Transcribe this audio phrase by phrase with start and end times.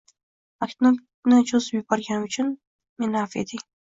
[0.63, 2.49] maktubni cho'zib yuborganim uchun
[3.05, 3.63] meni avf eting.